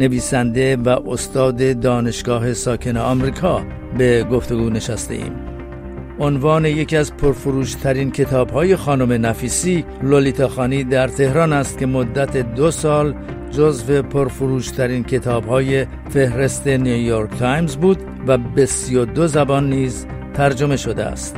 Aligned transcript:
نویسنده 0.00 0.76
و 0.76 0.88
استاد 0.88 1.80
دانشگاه 1.80 2.52
ساکن 2.52 2.96
آمریکا 2.96 3.62
به 3.98 4.24
گفتگو 4.24 4.70
نشسته 4.70 5.14
ایم. 5.14 5.32
عنوان 6.20 6.64
یکی 6.64 6.96
از 6.96 7.16
پرفروشترین 7.16 8.10
کتاب 8.10 8.50
های 8.50 8.76
خانم 8.76 9.26
نفیسی 9.26 9.84
لولیتا 10.02 10.48
خوانی 10.48 10.84
در 10.84 11.08
تهران 11.08 11.52
است 11.52 11.78
که 11.78 11.86
مدت 11.86 12.36
دو 12.54 12.70
سال 12.70 13.14
جزو 13.50 14.02
پرفروشترین 14.02 15.04
کتاب 15.04 15.44
های 15.44 15.86
فهرست 16.10 16.66
نیویورک 16.66 17.30
تایمز 17.38 17.76
بود 17.76 17.98
و 18.26 18.38
به 18.38 18.66
سی 18.66 18.96
و 18.96 19.04
دو 19.04 19.26
زبان 19.26 19.70
نیز 19.70 20.06
ترجمه 20.34 20.76
شده 20.76 21.04
است. 21.04 21.36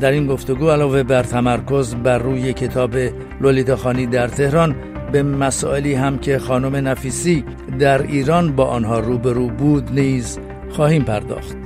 در 0.00 0.10
این 0.10 0.26
گفتگو 0.26 0.70
علاوه 0.70 1.02
بر 1.02 1.22
تمرکز 1.22 1.94
بر 1.94 2.18
روی 2.18 2.52
کتاب 2.52 2.96
لولیتا 3.40 3.76
خانی 3.76 4.06
در 4.06 4.28
تهران 4.28 4.74
به 5.12 5.22
مسائلی 5.22 5.94
هم 5.94 6.18
که 6.18 6.38
خانم 6.38 6.88
نفیسی 6.88 7.44
در 7.78 8.02
ایران 8.02 8.56
با 8.56 8.64
آنها 8.64 8.98
روبرو 8.98 9.48
بود 9.48 9.92
نیز 9.92 10.38
خواهیم 10.70 11.02
پرداخت. 11.02 11.56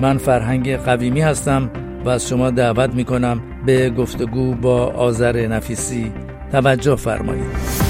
من 0.00 0.18
فرهنگ 0.18 0.76
قویمی 0.76 1.20
هستم 1.20 1.70
و 2.04 2.08
از 2.08 2.28
شما 2.28 2.50
دعوت 2.50 2.94
می 2.94 3.04
کنم 3.04 3.40
به 3.66 3.90
گفتگو 3.90 4.54
با 4.54 4.86
آذر 4.86 5.46
نفیسی 5.46 6.12
توجه 6.52 6.96
فرمایید. 6.96 7.81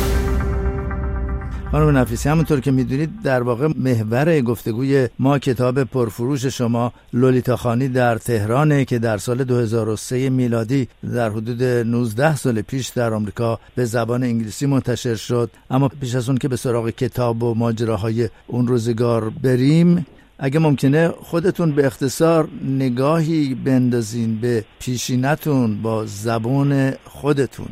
خانم 1.72 1.98
نفیسی 1.98 2.28
همونطور 2.28 2.60
که 2.60 2.70
می‌دونید 2.70 3.22
در 3.22 3.42
واقع 3.42 3.68
محور 3.76 4.40
گفتگوی 4.40 5.08
ما 5.18 5.38
کتاب 5.38 5.84
پرفروش 5.84 6.46
شما 6.46 6.92
لولیتا 7.12 7.56
خانی 7.56 7.88
در 7.88 8.18
تهرانه 8.18 8.84
که 8.84 8.98
در 8.98 9.18
سال 9.18 9.44
2003 9.44 10.30
میلادی 10.30 10.88
در 11.14 11.30
حدود 11.30 11.62
19 11.62 12.36
سال 12.36 12.62
پیش 12.62 12.88
در 12.88 13.14
آمریکا 13.14 13.58
به 13.74 13.84
زبان 13.84 14.22
انگلیسی 14.22 14.66
منتشر 14.66 15.14
شد. 15.14 15.50
اما 15.70 15.88
پیش 15.88 16.14
از 16.14 16.28
اون 16.28 16.38
که 16.38 16.48
به 16.48 16.56
سراغ 16.56 16.90
کتاب 16.90 17.42
و 17.42 17.54
ماجراهای 17.54 18.28
اون 18.46 18.66
روزگار 18.66 19.30
بریم 19.30 20.06
اگه 20.38 20.58
ممکنه 20.58 21.08
خودتون 21.08 21.72
به 21.72 21.86
اختصار 21.86 22.48
نگاهی 22.64 23.54
بندازین 23.54 24.40
به 24.40 24.64
پیشینتون 24.78 25.82
با 25.82 26.06
زبان 26.06 26.90
خودتون. 27.04 27.68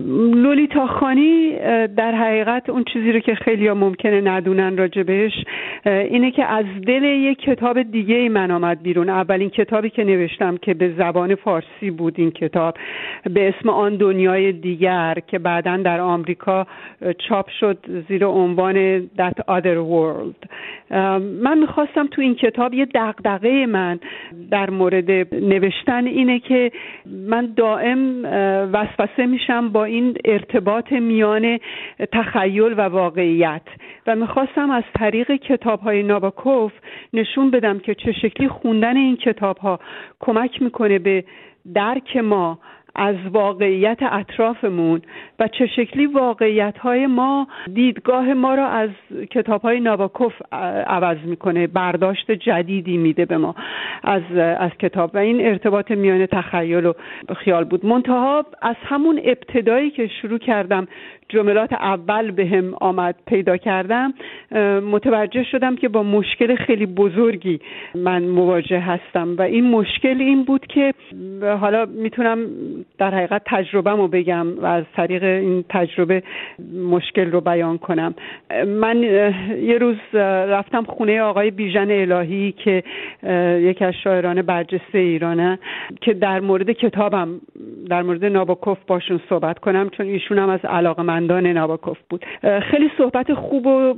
لولیتا 0.00 0.86
خانی 0.86 1.56
در 1.96 2.14
حقیقت 2.14 2.70
اون 2.70 2.84
چیزی 2.84 3.12
رو 3.12 3.20
که 3.20 3.34
خیلی 3.34 3.66
ها 3.66 3.74
ممکنه 3.74 4.20
ندونن 4.20 4.76
راجبش 4.76 5.32
اینه 5.86 6.30
که 6.30 6.44
از 6.44 6.64
دل 6.86 7.04
یک 7.04 7.38
کتاب 7.38 7.82
دیگه 7.82 8.14
ای 8.14 8.28
من 8.28 8.50
آمد 8.50 8.82
بیرون. 8.82 9.08
اولین 9.08 9.50
کتابی 9.50 9.90
که 9.90 10.04
نوشتم 10.04 10.56
که 10.56 10.74
به 10.74 10.94
زبان 10.98 11.34
فارسی 11.34 11.90
بود 11.90 12.14
این 12.18 12.30
کتاب 12.30 12.76
به 13.34 13.48
اسم 13.48 13.68
آن 13.68 13.96
دنیای 13.96 14.52
دیگر 14.52 15.18
که 15.26 15.38
بعدا 15.38 15.76
در 15.76 16.00
آمریکا 16.00 16.66
چاپ 17.18 17.48
شد 17.60 17.78
زیر 18.08 18.26
عنوان 18.26 19.08
That 19.18 19.40
Other 19.48 19.78
World. 19.92 20.48
من 21.42 21.58
می‌خواستم 21.58 22.06
تو 22.06 22.22
این 22.22 22.34
کتاب 22.34 22.74
یه 22.74 22.84
دقدقه 22.84 23.66
من 23.66 24.00
در 24.50 24.70
مورد 24.70 25.10
نوشتن 25.34 26.06
اینه 26.06 26.40
که 26.40 26.72
من 27.06 27.52
دائم 27.56 28.24
وسوسه 28.72 29.26
میشم 29.26 29.68
با 29.68 29.87
این 29.88 30.16
ارتباط 30.24 30.92
میان 30.92 31.58
تخیل 32.12 32.72
و 32.72 32.80
واقعیت. 32.80 33.62
و 34.06 34.16
می‌خواستم 34.16 34.70
از 34.70 34.84
طریق 34.98 35.32
کتاب 35.32 35.80
های 35.80 36.02
ناباکوف 36.02 36.72
نشون 37.12 37.50
بدم 37.50 37.78
که 37.78 37.94
چه 37.94 38.12
شکلی 38.12 38.48
خوندن 38.48 38.96
این 38.96 39.16
کتاب 39.16 39.58
ها 39.58 39.80
کمک 40.20 40.62
می‌کنه 40.62 40.98
به 40.98 41.24
درک 41.74 42.16
ما 42.16 42.58
از 42.98 43.16
واقعیت 43.32 43.98
اطرافمون 44.02 45.02
و 45.38 45.48
چه 45.48 45.66
شکلی 45.66 46.06
واقعیت 46.06 46.78
های 46.78 47.06
ما 47.06 47.48
دیدگاه 47.74 48.34
ما 48.34 48.54
را 48.54 48.66
از 48.66 48.90
کتاب 49.30 49.62
های 49.62 49.80
ناباکوف 49.80 50.32
عوض 50.86 51.18
می‌کنه 51.24 51.66
برداشت 51.66 52.30
جدیدی 52.30 52.96
میده 52.96 53.24
به 53.24 53.36
ما 53.36 53.54
از, 54.02 54.22
از 54.36 54.70
کتاب. 54.78 55.10
و 55.14 55.18
این 55.18 55.46
ارتباط 55.46 55.90
میان 55.90 56.26
تخیل 56.26 56.86
و 56.86 56.92
خیال 57.36 57.64
بود. 57.64 57.86
منتها 57.86 58.44
از 58.62 58.76
همون 58.84 59.20
ابتدایی 59.24 59.90
که 59.90 60.06
شروع 60.06 60.38
کردم 60.38 60.88
جملات 61.28 61.72
اول 61.72 62.30
به 62.30 62.46
هم 62.46 62.74
آمد 62.74 63.14
پیدا 63.26 63.56
کردم 63.56 64.14
متوجه 64.92 65.44
شدم 65.44 65.76
که 65.76 65.88
با 65.88 66.02
مشکل 66.02 66.54
خیلی 66.56 66.86
بزرگی 66.86 67.60
من 67.94 68.22
مواجه 68.22 68.80
هستم. 68.80 69.36
و 69.38 69.42
این 69.42 69.70
مشکل 69.70 70.20
این 70.20 70.44
بود 70.44 70.66
که 70.66 70.94
حالا 71.60 71.86
می‌تونم 71.86 72.38
در 72.98 73.14
حقیقت 73.14 73.42
تجربه 73.46 73.90
رو 73.90 74.08
بگم 74.08 74.58
و 74.58 74.66
از 74.66 74.84
طریق 74.96 75.24
این 75.24 75.64
تجربه 75.68 76.22
مشکل 76.90 77.30
رو 77.30 77.40
بیان 77.40 77.78
کنم. 77.78 78.14
من 78.66 79.02
یه 79.62 79.78
روز 79.80 79.96
رفتم 80.14 80.84
خونه 80.84 81.20
آقای 81.22 81.50
بیژن 81.50 81.90
الهی 81.90 82.52
که 82.52 82.82
یکی 83.60 83.84
از 83.84 83.94
شاعران 84.04 84.42
برجسته 84.42 84.98
ایرانه 84.98 85.58
که 86.00 86.14
در 86.14 86.40
مورد 86.40 86.70
کتابم 86.70 87.40
در 87.90 88.02
مورد 88.02 88.24
ناباکوف 88.24 88.78
باشون 88.86 89.20
صحبت 89.28 89.58
کنم 89.58 89.88
چون 89.90 90.06
ایشون 90.06 90.38
هم 90.38 90.48
از 90.48 90.60
علاقه 90.64 91.02
من 91.02 91.24
ناباکوف 91.24 91.98
بود. 92.10 92.24
خیلی 92.70 92.90
صحبت 92.98 93.34
خوب 93.34 93.66
و 93.66 93.94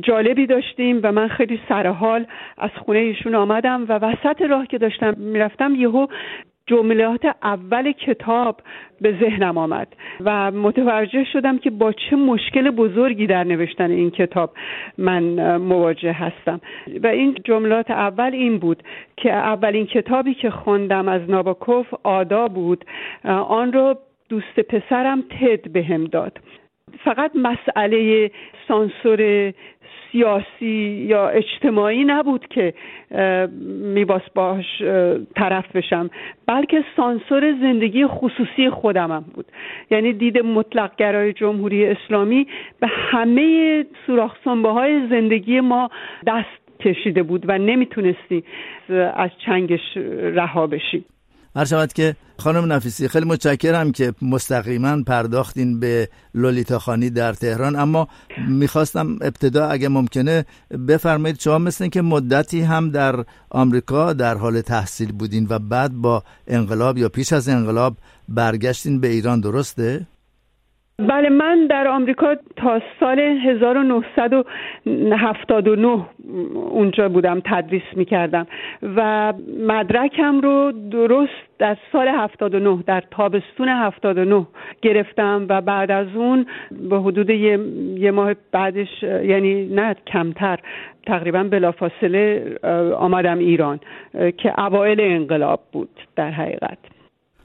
جالبی 0.00 0.46
داشتیم 0.46 1.00
و 1.02 1.12
من 1.12 1.28
خیلی 1.28 1.60
سرحال 1.68 2.26
از 2.58 2.70
خونه 2.84 2.98
ایشون 2.98 3.34
آمدم 3.34 3.86
و 3.88 3.92
وسط 3.92 4.42
راه 4.42 4.66
که 4.66 4.78
داشتم 4.78 5.14
می‌رفتم 5.18 5.74
یهو 5.74 6.06
جملات 6.70 7.24
اول 7.42 7.92
کتاب 7.92 8.60
به 9.00 9.16
ذهنم 9.20 9.58
آمد 9.58 9.88
و 10.20 10.50
متوجه 10.50 11.24
شدم 11.24 11.58
که 11.58 11.70
با 11.70 11.92
چه 11.92 12.16
مشکل 12.16 12.70
بزرگی 12.70 13.26
در 13.26 13.44
نوشتن 13.44 13.90
این 13.90 14.10
کتاب 14.10 14.50
من 14.98 15.56
مواجه 15.56 16.12
هستم. 16.12 16.60
و 17.02 17.06
این 17.06 17.36
جملات 17.44 17.90
اول 17.90 18.30
این 18.32 18.58
بود 18.58 18.82
که 19.16 19.32
اولین 19.32 19.86
کتابی 19.86 20.34
که 20.34 20.50
خوندم 20.50 21.08
از 21.08 21.30
ناباکوف 21.30 21.86
آدا 22.02 22.48
بود. 22.48 22.84
آن 23.48 23.72
رو 23.72 23.94
دوست 24.28 24.60
پسرم 24.60 25.22
تد 25.22 25.72
بهم 25.72 26.04
داد. 26.04 26.38
فقط 27.04 27.30
مسئله 27.34 28.30
سانسور 28.68 29.52
سیاسی 30.12 31.06
یا 31.08 31.28
اجتماعی 31.28 32.04
نبود 32.04 32.46
که 32.48 32.74
میباس 33.94 34.22
باش 34.34 34.82
طرف 35.36 35.76
بشم. 35.76 36.10
بلکه 36.46 36.84
سانسور 36.96 37.54
زندگی 37.60 38.06
خصوصی 38.06 38.70
خودمم 38.70 39.24
بود. 39.34 39.46
یعنی 39.90 40.12
دید 40.12 40.38
مطلق 40.38 40.96
گرای 40.96 41.32
جمهوری 41.32 41.86
اسلامی 41.86 42.46
به 42.80 42.86
همه 42.86 43.84
سوراخ 44.06 44.36
های 44.46 45.08
زندگی 45.10 45.60
ما 45.60 45.90
دست 46.26 46.80
کشیده 46.80 47.22
بود 47.22 47.44
و 47.48 47.58
نمی‌تونستی 47.58 48.44
از 49.14 49.30
چنگش 49.46 49.96
رها 50.34 50.66
بشی. 50.66 51.04
هر 51.56 51.64
شود 51.64 51.92
که 51.92 52.16
خانم 52.38 52.72
نفیسی 52.72 53.08
خیلی 53.08 53.24
متشکرم 53.26 53.92
که 53.92 54.14
مستقیما 54.22 55.02
پرداختین 55.02 55.80
به 55.80 56.08
لولیتا 56.34 56.78
خانی 56.78 57.10
در 57.10 57.32
تهران 57.32 57.76
اما 57.76 58.08
می‌خواستم 58.48 59.18
ابتدا 59.20 59.68
اگه 59.68 59.88
ممکنه 59.88 60.44
بفرمایید 60.88 61.40
شما 61.40 61.58
مثل 61.58 61.88
که 61.88 62.02
مدتی 62.02 62.60
هم 62.60 62.90
در 62.90 63.24
آمریکا 63.50 64.12
در 64.12 64.34
حال 64.34 64.60
تحصیل 64.60 65.12
بودین 65.12 65.46
و 65.50 65.58
بعد 65.58 65.92
با 65.92 66.22
انقلاب 66.46 66.98
یا 66.98 67.08
پیش 67.08 67.32
از 67.32 67.48
انقلاب 67.48 67.96
برگشتین 68.28 69.00
به 69.00 69.08
ایران 69.08 69.40
درسته؟ 69.40 70.06
بله 71.08 71.28
من 71.28 71.66
در 71.66 71.88
آمریکا 71.88 72.34
تا 72.56 72.80
سال 73.00 73.20
1979 73.20 76.06
اونجا 76.54 77.08
بودم 77.08 77.40
تدریس 77.44 77.82
می‌کردم 77.96 78.46
و 78.96 79.32
مدرکم 79.66 80.40
رو 80.40 80.72
درست 80.90 81.32
در 81.58 81.76
سال 81.92 82.08
79 82.08 82.82
در 82.86 83.02
تابستون 83.10 83.68
79 83.68 84.46
گرفتم 84.82 85.46
و 85.48 85.60
بعد 85.60 85.90
از 85.90 86.06
اون 86.14 86.46
به 86.90 87.00
حدود 87.00 87.30
یه, 87.30 87.58
یه 87.94 88.10
ماه 88.10 88.34
بعدش 88.52 89.02
یعنی 89.02 89.66
نه 89.66 89.96
کمتر 90.06 90.58
تقریبا 91.06 91.44
بلافاصله 91.44 92.44
آمدم 92.98 93.38
ایران 93.38 93.80
که 94.36 94.60
اوایل 94.60 95.00
انقلاب 95.00 95.60
بود 95.72 95.90
در 96.16 96.30
حقیقت. 96.30 96.78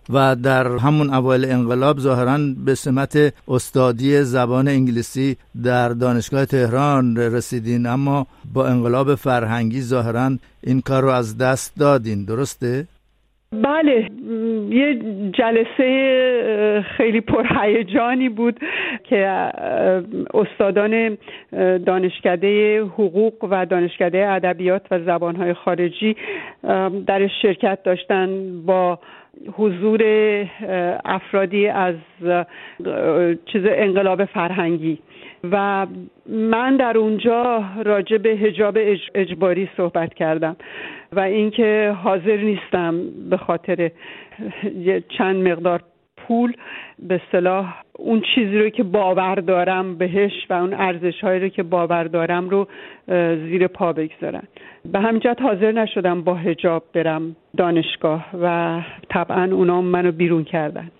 و 0.09 0.35
در 0.35 0.67
همون 0.67 1.13
اوایل 1.13 1.45
انقلاب 1.45 1.99
ظاهرا 1.99 2.37
به 2.65 2.75
سمت 2.75 3.33
استادی 3.47 4.21
زبان 4.21 4.67
انگلیسی 4.67 5.37
در 5.63 5.89
دانشگاه 5.89 6.45
تهران 6.45 7.17
رسیدین 7.17 7.85
اما 7.85 8.27
با 8.53 8.67
انقلاب 8.67 9.15
فرهنگی 9.15 9.81
ظاهرا 9.81 10.31
این 10.63 10.81
کار 10.81 11.01
رو 11.03 11.09
از 11.09 11.37
دست 11.37 11.79
دادین 11.79 12.25
درسته؟ 12.25 12.87
بله 13.63 14.09
یه 14.69 14.99
جلسه 15.33 16.85
خیلی 16.97 17.21
پرهیجانی 17.21 18.29
بود 18.29 18.59
که 19.03 19.27
استادان 20.33 21.17
دانشکده 21.85 22.81
حقوق 22.81 23.33
و 23.43 23.65
دانشکده 23.65 24.27
ادبیات 24.29 24.81
و 24.91 24.99
زبانهای 24.99 25.53
خارجی 25.53 26.15
در 27.07 27.27
شرکت 27.41 27.79
داشتن 27.83 28.61
با 28.65 28.99
حضور 29.53 30.01
افرادی 31.05 31.67
از 31.67 31.95
چیز 33.45 33.61
انقلاب 33.65 34.25
فرهنگی. 34.25 34.99
و 35.51 35.87
من 36.29 36.77
در 36.77 36.97
اونجا 36.97 37.63
راجع 37.85 38.17
به 38.17 38.29
هجاب 38.29 38.77
اجباری 39.15 39.69
صحبت 39.77 40.13
کردم 40.13 40.55
و 41.11 41.19
اینکه 41.19 41.95
حاضر 42.03 42.37
نیستم 42.37 43.01
به 43.29 43.37
خاطر 43.37 43.91
چند 45.17 45.47
مقدار 45.47 45.81
پول 46.27 46.53
به 46.99 47.21
صلاح 47.31 47.73
اون 47.93 48.21
چیزی 48.35 48.57
رو 48.57 48.69
که 48.69 48.83
باور 48.83 49.35
دارم 49.35 49.97
بهش 49.97 50.31
و 50.49 50.53
اون 50.53 50.73
ارزش 50.73 51.23
هایی 51.23 51.39
رو 51.39 51.47
که 51.47 51.63
باور 51.63 52.03
دارم 52.03 52.49
رو 52.49 52.67
زیر 53.49 53.67
پا 53.67 53.93
بگذارن. 53.93 54.43
به 54.85 54.99
همین 54.99 55.19
جهت 55.19 55.41
حاضر 55.41 55.71
نشدم 55.71 56.21
با 56.21 56.35
هجاب 56.35 56.83
برم 56.93 57.35
دانشگاه 57.57 58.25
و 58.41 58.81
طبعا 59.09 59.43
اونا 59.43 59.81
منو 59.81 60.11
بیرون 60.11 60.43
کردن. 60.43 60.91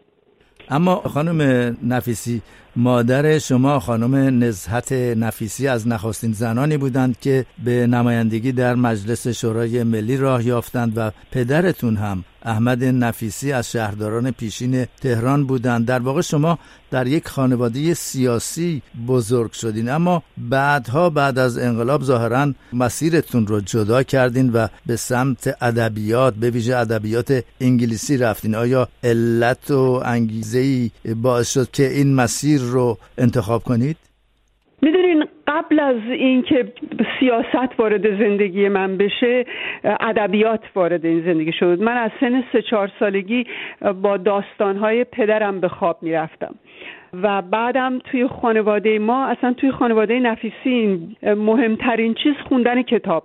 اما 0.69 0.95
خانم 0.95 1.41
نفیسی 1.83 2.41
مادر 2.75 3.39
شما 3.39 3.79
خانم 3.79 4.43
نزهت 4.43 4.91
نفیسی 4.91 5.67
از 5.67 5.87
نخستین 5.87 6.33
زنانی 6.33 6.77
بودند 6.77 7.19
که 7.19 7.45
به 7.63 7.87
نمایندگی 7.87 8.51
در 8.51 8.75
مجلس 8.75 9.27
شورای 9.27 9.83
ملی 9.83 10.17
راه 10.17 10.45
یافتند 10.45 10.93
و 10.95 11.11
پدرتون 11.31 11.95
هم 11.95 12.23
احمد 12.45 12.83
نفیسی 12.83 13.51
از 13.51 13.71
شهرداران 13.71 14.31
پیشین 14.31 14.85
تهران 15.01 15.45
بودند. 15.45 15.85
در 15.85 15.99
واقع 15.99 16.21
شما 16.21 16.59
در 16.91 17.07
یک 17.07 17.27
خانواده 17.27 17.93
سیاسی 17.93 18.81
بزرگ 19.07 19.51
شدین. 19.51 19.89
اما 19.89 20.23
بعدها 20.37 21.09
بعد 21.09 21.39
از 21.39 21.57
انقلاب 21.57 22.03
ظاهرا 22.03 22.53
مسیرتون 22.73 23.47
رو 23.47 23.61
جدا 23.61 24.03
کردین 24.03 24.51
و 24.53 24.67
به 24.85 24.95
سمت 24.95 25.57
ادبیات 25.61 26.35
به 26.35 26.49
ویژه 26.49 26.75
ادبیات 26.75 27.43
انگلیسی 27.61 28.17
رفتین. 28.17 28.55
آیا 28.55 28.87
علت 29.03 29.71
و 29.71 30.01
انگیزه 30.05 30.59
ای 30.59 30.91
باعث 31.15 31.49
شد 31.49 31.71
که 31.71 31.91
این 31.91 32.15
مسیر 32.15 32.61
رو 32.65 32.97
انتخاب 33.17 33.63
کنید؟ 33.63 33.97
می‌دونین 34.81 35.25
قبل 35.47 35.79
از 35.79 35.95
اینکه 36.09 36.73
سیاست 37.19 37.79
وارد 37.79 38.19
زندگی 38.19 38.69
من 38.69 38.97
بشه 38.97 39.45
ادبیات 39.83 40.59
وارد 40.75 41.05
این 41.05 41.25
زندگی 41.25 41.51
شد. 41.51 41.81
من 41.81 41.97
از 41.97 42.11
سن 42.19 42.43
سه 42.51 42.61
چهار 42.61 42.91
سالگی 42.99 43.45
با 44.01 44.17
داستانهای 44.17 45.03
پدرم 45.03 45.59
به 45.59 45.67
خواب 45.67 45.97
می‌رفتم. 46.01 46.55
و 47.23 47.41
بعدم 47.41 47.99
توی 47.99 48.27
خانواده 48.27 48.99
ما 48.99 49.25
اصلا 49.25 49.53
توی 49.53 49.71
خانواده 49.71 50.19
نفیسی 50.19 51.07
مهمترین 51.23 52.13
چیز 52.13 52.33
خوندن 52.49 52.81
کتاب. 52.81 53.23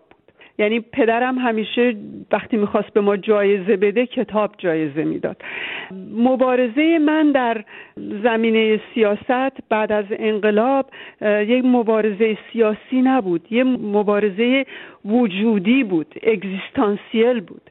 یعنی 0.61 0.81
پدرم 0.81 1.39
همیشه 1.39 1.97
وقتی 2.33 2.57
می‌خواست 2.57 2.93
به 2.93 3.01
ما 3.01 3.17
جایزه 3.17 3.77
بده 3.77 4.07
کتاب 4.07 4.55
جایزه 4.59 5.05
می‌داد. 5.05 5.37
مبارزه 6.17 6.99
من 6.99 7.33
در 7.33 7.65
زمینه 8.23 8.81
سیاست 8.95 9.69
بعد 9.69 9.93
از 9.93 10.05
انقلاب 10.11 10.87
یک 11.23 11.65
مبارزه 11.65 12.39
سیاسی 12.53 13.03
نبود 13.03 13.47
یه 13.51 13.65
مبارزه 13.65 14.67
وجودی 15.05 15.85
بود 15.85 16.15
اگزیستانسیل 16.23 17.41
بود. 17.41 17.63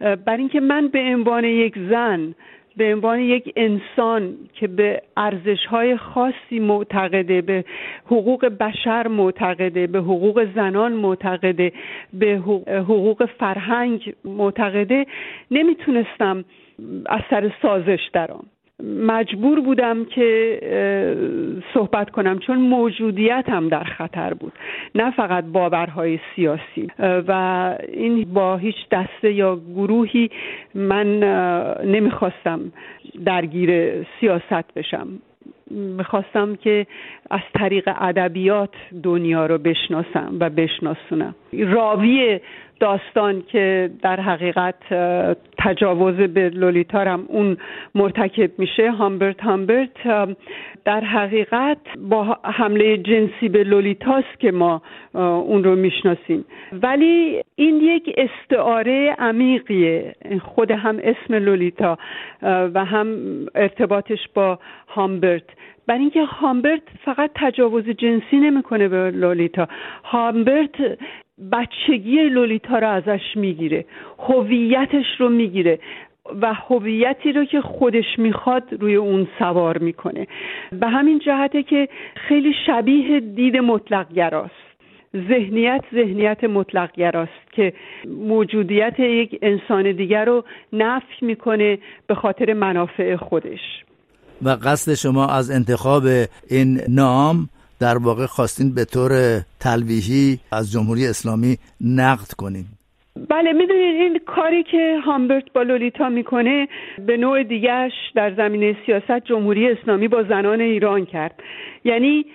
بر 0.00 0.36
اینکه 0.36 0.60
من 0.60 0.88
به 0.88 0.98
عنوان 0.98 1.44
یک 1.44 1.74
زن 1.90 2.34
به 2.76 2.94
عنوان 2.94 3.18
یک 3.18 3.52
انسان 3.56 4.34
که 4.54 4.66
به 4.68 5.02
ارزش 5.16 5.66
های 5.66 5.96
خاصی 5.96 6.60
معتقده 6.60 7.42
به 7.42 7.64
حقوق 8.06 8.44
بشر 8.46 9.08
معتقده 9.08 9.86
به 9.86 9.98
حقوق 9.98 10.46
زنان 10.54 10.92
معتقده 10.92 11.72
به 12.12 12.34
حقوق 12.66 13.28
فرهنگ 13.38 14.14
معتقده 14.24 15.06
نمی‌تونستم 15.50 16.44
از 17.06 17.20
سر 17.30 17.52
سازش 17.62 18.10
درام 18.12 18.46
مجبور 18.82 19.60
بودم 19.60 20.04
که 20.04 21.60
صحبت 21.74 22.10
کنم 22.10 22.38
چون 22.38 22.56
موجودیت 22.56 23.44
هم 23.48 23.68
در 23.68 23.84
خطر 23.84 24.34
بود 24.34 24.52
نه 24.94 25.10
فقط 25.10 25.44
باورهای 25.44 26.18
سیاسی. 26.36 26.88
و 26.98 27.32
این 27.92 28.24
با 28.34 28.56
هیچ 28.56 28.76
دسته 28.90 29.32
یا 29.32 29.56
گروهی 29.56 30.30
من 30.74 31.18
نمی‌خواستم 31.84 32.60
درگیر 33.24 34.02
سیاست 34.20 34.74
بشم. 34.76 35.08
می‌خواستم 35.70 36.56
که 36.56 36.86
از 37.30 37.40
طریق 37.54 37.88
ادبیات 38.00 38.74
دنیا 39.02 39.46
رو 39.46 39.58
بشناسم 39.58 40.36
و 40.40 40.50
بشناسونم. 40.50 41.34
راوی 41.52 42.40
داستان 42.80 43.42
که 43.48 43.90
در 44.02 44.20
حقیقت 44.20 44.94
تجاوز 45.58 46.14
به 46.14 46.48
لولیتارم 46.48 47.24
اون 47.28 47.56
مرتکب 47.94 48.50
میشه 48.58 48.90
هامبرت 48.90 49.40
هامبرت 49.40 49.90
در 50.84 51.00
حقیقت 51.00 51.78
با 51.98 52.38
حمله 52.44 52.96
جنسی 52.96 53.48
به 53.48 53.64
لولیتاست 53.64 54.40
که 54.40 54.52
ما 54.52 54.82
اون 55.14 55.64
رو 55.64 55.76
می‌شناسیم. 55.76 56.44
ولی 56.72 57.42
این 57.56 57.80
یک 57.80 58.14
استعاره 58.16 59.16
عمیقیه. 59.18 60.14
خود 60.42 60.70
هم 60.70 60.98
اسم 61.02 61.34
لولیتا 61.34 61.98
و 62.42 62.84
هم 62.84 63.18
ارتباطش 63.54 64.28
با 64.34 64.58
هامبرت. 64.88 65.44
بر 65.86 65.98
اینکه 65.98 66.24
هامبرت 66.24 66.82
فقط 67.04 67.30
تجاوز 67.34 67.88
جنسی 67.88 68.36
نمی‌کنه 68.36 68.88
به 68.88 69.10
لولیتا. 69.10 69.68
هامبرت 70.04 70.98
بچگی 71.52 72.22
لولیتا 72.28 72.78
رو 72.78 72.88
ازش 72.88 73.36
می‌گیره 73.36 73.84
هویتش 74.18 75.06
رو 75.18 75.28
می‌گیره 75.28 75.78
و 76.40 76.54
هویتی 76.54 77.32
رو 77.32 77.44
که 77.44 77.60
خودش 77.60 78.18
می‌خواد 78.18 78.62
روی 78.80 78.94
اون 78.94 79.26
سوار 79.38 79.78
می‌کنه. 79.78 80.26
به 80.72 80.88
همین 80.88 81.18
جهته 81.18 81.62
که 81.62 81.88
خیلی 82.28 82.54
شبیه 82.66 83.20
دید 83.20 83.56
مطلق 83.56 84.12
گراست 84.12 84.64
ذهنیت 85.28 85.84
ذهنیت 85.94 86.44
مطلق 86.44 86.92
گراست 86.92 87.52
که 87.52 87.72
موجودیت 88.06 89.00
یک 89.00 89.38
انسان 89.42 89.92
دیگر 89.92 90.24
رو 90.24 90.44
نفی 90.72 91.26
می‌کنه 91.26 91.78
به 92.06 92.14
خاطر 92.14 92.52
منافع 92.52 93.16
خودش. 93.16 93.84
و 94.42 94.48
قصد 94.48 94.94
شما 94.94 95.26
از 95.26 95.50
انتخاب 95.50 96.02
این 96.50 96.80
نام 96.88 97.48
در 97.84 97.98
واقع 97.98 98.26
خواستین 98.26 98.74
به 98.74 98.84
طور 98.84 99.12
تلویحی 99.60 100.38
از 100.52 100.72
جمهوری 100.72 101.06
اسلامی 101.06 101.56
نقد 101.80 102.30
کنین. 102.38 102.64
بله 103.28 103.52
می‌دونید 103.52 103.94
این 104.02 104.20
کاری 104.26 104.62
که 104.62 105.00
هامبرت 105.06 105.52
با 105.52 105.62
لولیتا 105.62 106.08
می‌کنه 106.08 106.68
به 107.06 107.16
نوع 107.16 107.42
دیگهش 107.42 107.92
در 108.14 108.34
زمینه 108.34 108.76
سیاست 108.86 109.24
جمهوری 109.24 109.70
اسلامی 109.70 110.08
با 110.08 110.22
زنان 110.22 110.60
ایران 110.60 111.06
کرد. 111.06 111.34
یعنی 111.84 112.26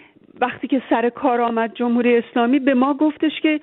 وقتی 0.42 0.68
که 0.68 0.82
سر 0.90 1.10
کار 1.10 1.42
آمد 1.42 1.72
جمهوری 1.74 2.18
اسلامی 2.18 2.60
به 2.60 2.74
ما 2.74 2.94
گفتش 2.94 3.32
که 3.42 3.60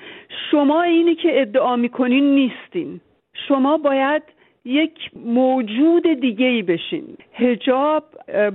شما 0.50 0.82
اینی 0.82 1.14
که 1.14 1.40
ادعا 1.40 1.76
می‌کنین 1.76 2.34
نیستین. 2.34 3.00
شما 3.48 3.78
باید 3.78 4.22
یک 4.66 5.10
موجود 5.26 6.20
دیگه 6.20 6.46
ای 6.46 6.62
بشین 6.62 7.04
هجاب 7.34 8.04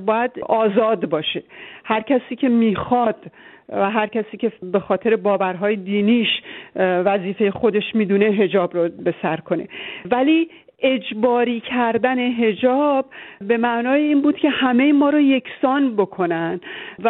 باید 0.05 0.31
آزاد 0.39 1.09
باشه. 1.09 1.43
هر 1.83 2.01
کسی 2.01 2.35
که 2.35 2.49
می‌خواد 2.49 3.25
و 3.69 3.89
هر 3.89 4.07
کسی 4.07 4.37
که 4.37 4.51
به 4.73 4.79
خاطر 4.79 5.15
باورهای 5.15 5.75
دینیش 5.75 6.41
وظیفه 6.75 7.51
خودش 7.51 7.95
می‌دونه 7.95 8.25
هجاب 8.25 8.77
رو 8.77 8.89
به 8.89 9.13
سر 9.21 9.37
کنه. 9.37 9.67
ولی 10.05 10.49
اجباری 10.81 11.59
کردن 11.59 12.19
هجاب 12.19 13.05
به 13.41 13.57
معنای 13.57 14.01
این 14.01 14.21
بود 14.21 14.37
که 14.37 14.49
همه 14.49 14.93
ما 14.93 15.09
رو 15.09 15.19
یکسان 15.19 15.95
بکنن 15.95 16.59
و 17.03 17.09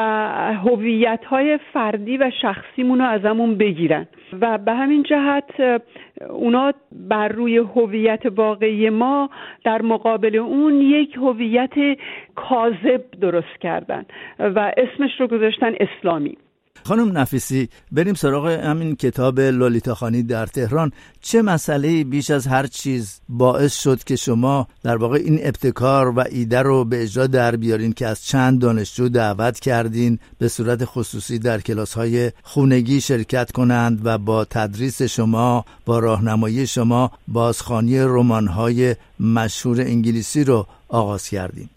هویت 0.53 1.25
های 1.25 1.59
فردی 1.73 2.17
و 2.17 2.31
شخصیمون 2.41 2.99
رو 2.99 3.05
ازمون 3.05 3.55
بگیرن. 3.57 4.07
و 4.41 4.57
به 4.57 4.73
همین 4.73 5.03
جهت 5.03 5.81
اونا 6.29 6.73
بر 6.91 7.27
روی 7.27 7.57
هویت 7.57 8.21
واقعی 8.25 8.89
ما 8.89 9.29
در 9.63 9.81
مقابل 9.81 10.35
اون 10.35 10.81
یک 10.81 11.15
هویت 11.15 11.97
کاذب 12.35 13.03
درست 13.21 13.59
کردن 13.61 14.05
و 14.39 14.71
اسمش 14.77 15.11
رو 15.19 15.27
گذاشتن 15.27 15.73
اسلامی. 15.79 16.37
خانم 16.83 17.17
نفیسی 17.17 17.69
بریم 17.91 18.13
سراغ 18.13 18.47
همین 18.47 18.95
کتاب 18.95 19.39
لولیتاخانی 19.39 20.23
در 20.23 20.45
تهران. 20.45 20.91
چه 21.21 21.41
مسئله 21.41 22.03
بیش 22.03 22.31
از 22.31 22.47
هر 22.47 22.67
چیز 22.67 23.21
باعث 23.29 23.81
شد 23.81 24.03
که 24.03 24.15
شما 24.15 24.67
در 24.83 24.97
واقع 24.97 25.17
این 25.17 25.39
ابتکار 25.41 26.09
و 26.09 26.23
ایده 26.31 26.61
رو 26.61 26.85
به 26.85 27.03
اجرا 27.03 27.27
در 27.27 27.55
بیارین 27.55 27.93
که 27.93 28.07
از 28.07 28.25
چند 28.25 28.61
دانشجو 28.61 29.09
دعوت 29.09 29.59
کردین 29.59 30.19
به 30.39 30.47
صورت 30.47 30.85
خصوصی 30.85 31.39
در 31.39 31.61
کلاس 31.61 31.93
های 31.93 32.31
خونگی 32.43 33.01
شرکت 33.01 33.51
کنند 33.51 34.01
و 34.03 34.17
با 34.17 34.45
تدریس 34.45 35.01
شما 35.01 35.65
با 35.85 35.99
راهنمایی 35.99 36.67
شما 36.67 37.11
بازخانی 37.27 37.99
رمان 37.99 38.47
های 38.47 38.95
مشهور 39.19 39.81
انگلیسی 39.81 40.43
رو 40.43 40.67
آغاز 40.89 41.29
کردین؟ 41.29 41.69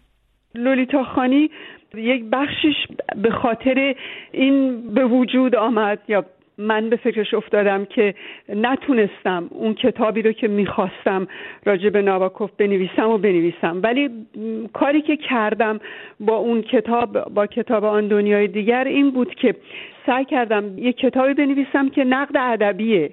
لولیتاخانی 0.54 1.50
یک 1.98 2.24
بخشش 2.32 2.86
به 3.16 3.30
خاطر 3.30 3.94
این 4.32 4.82
به 4.94 5.04
وجود 5.04 5.56
آمد 5.56 5.98
یا 6.08 6.24
من 6.58 6.90
به 6.90 6.96
فکرش 6.96 7.34
افتادم 7.34 7.84
که 7.84 8.14
نتونستم 8.48 9.46
اون 9.50 9.74
کتابی 9.74 10.22
رو 10.22 10.32
که 10.32 10.48
می‌خواستم 10.48 11.26
راجع 11.64 11.88
به 11.88 12.02
ناباکوف 12.02 12.50
بنویسم 12.58 13.08
و 13.08 13.18
بنویسم. 13.18 13.80
ولی 13.82 14.10
کاری 14.72 15.02
که 15.02 15.16
کردم 15.16 15.80
با 16.20 16.36
اون 16.36 16.62
کتاب 16.62 17.34
با 17.34 17.46
کتاب 17.46 17.84
آن 17.84 18.08
دنیای 18.08 18.46
دیگر 18.46 18.84
این 18.84 19.10
بود 19.10 19.34
که 19.34 19.54
سعی 20.06 20.24
کردم 20.24 20.78
یک 20.78 20.96
کتابی 20.96 21.34
بنویسم 21.34 21.88
که 21.88 22.04
نقد 22.04 22.36
ادبیه. 22.36 23.10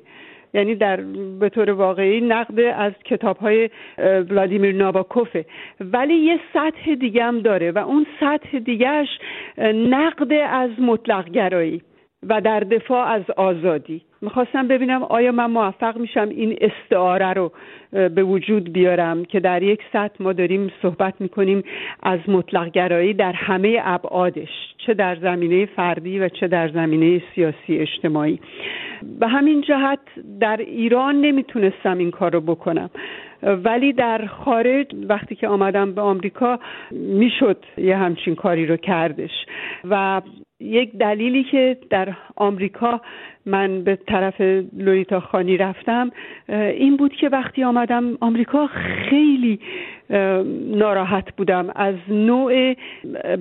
یعنی 0.54 0.76
در 0.76 1.02
به 1.40 1.50
طور 1.50 1.70
واقعی 1.70 2.22
نقد 2.22 2.60
از 2.60 2.94
کتاب 3.06 3.38
های 3.38 3.70
ولادیمیر 3.98 4.76
ناباکوفه 4.76 5.46
ولی 5.80 6.14
یه 6.14 6.40
سطح 6.54 6.96
دیگه 6.96 7.24
هم 7.24 7.40
داره 7.40 7.72
و 7.72 7.78
اون 7.78 8.06
سطح 8.20 8.60
دیگهش 8.60 9.20
نقد 9.76 10.34
از 10.34 10.70
مطلق 10.80 11.30
گرایی 11.30 11.82
و 12.24 12.42
در 12.42 12.60
دفاع 12.60 13.08
از 13.08 13.24
آزادی. 13.38 14.02
می‌خواستم 14.22 14.68
ببینم 14.68 15.04
آیا 15.04 15.32
من 15.32 15.46
موفق 15.46 15.98
میشم 15.98 16.30
این 16.30 16.58
استعاره 16.62 17.34
رو 17.34 17.52
به 17.92 18.24
وجود 18.24 18.74
بیارم 18.74 19.26
که 19.26 19.40
در 19.40 19.64
یک 19.64 19.80
سطح 19.94 20.24
ما 20.24 20.34
داریم 20.34 20.72
صحبت 20.82 21.22
می‌کنیم 21.22 21.64
از 22.04 22.20
مطلق 22.28 22.72
گرایی 22.72 23.14
در 23.14 23.34
همه 23.34 23.82
ابعادش 23.84 24.50
چه 24.78 24.94
در 24.94 25.16
زمینه 25.16 25.66
فردی 25.66 26.20
و 26.20 26.30
چه 26.30 26.48
در 26.48 26.68
زمینه 26.68 27.22
سیاسی 27.36 27.78
اجتماعی. 27.78 28.40
به 29.20 29.28
همین 29.28 29.62
جهت 29.62 30.00
در 30.40 30.58
ایران 30.58 31.22
نمی‌تونستم 31.22 31.98
این 31.98 32.12
کار 32.12 32.34
رو 32.34 32.42
بکنم. 32.42 32.90
ولی 33.44 33.94
در 33.94 34.26
خارج 34.26 34.88
وقتی 35.10 35.36
که 35.36 35.48
آمدم 35.48 35.94
به 35.94 36.02
آمریکا 36.02 36.60
می‌شد 36.92 37.66
یه 37.78 37.98
همچین 37.98 38.36
کاری 38.36 38.66
رو 38.66 38.78
کردش. 38.78 39.46
و 39.90 40.22
یک 40.62 40.92
دلیلی 40.98 41.44
که 41.44 41.78
در 41.90 42.14
آمریکا 42.36 43.02
من 43.46 43.84
به 43.84 43.96
طرف 43.96 44.42
لوریتا 44.78 45.20
خانی 45.20 45.58
رفتم 45.58 46.12
این 46.50 46.98
بود 46.98 47.14
که 47.14 47.30
وقتی 47.30 47.64
آمدم 47.64 48.18
آمریکا 48.22 48.68
خیلی 49.10 49.60
ناراحت 50.72 51.36
بودم 51.36 51.70
از 51.76 51.96
نوع 52.10 52.74